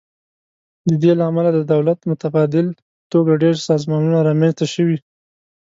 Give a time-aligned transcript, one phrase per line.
[0.87, 4.97] د دې له امله د دولت متبادل په توګه ډیر سازمانونه رامینځ ته شوي.